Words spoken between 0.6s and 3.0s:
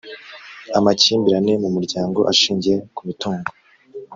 Amakimbirane mu muryango ashingiye